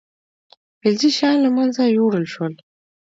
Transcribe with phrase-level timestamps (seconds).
[0.79, 2.53] فلزي شیان له منځه یوړل شول.